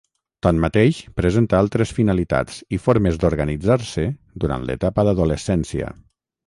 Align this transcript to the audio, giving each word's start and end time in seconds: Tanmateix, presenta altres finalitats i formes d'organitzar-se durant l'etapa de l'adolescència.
Tanmateix, 0.45 1.01
presenta 1.19 1.59
altres 1.65 1.91
finalitats 1.99 2.57
i 2.77 2.81
formes 2.87 3.21
d'organitzar-se 3.25 4.09
durant 4.45 4.69
l'etapa 4.71 5.03
de 5.03 5.11
l'adolescència. 5.15 5.97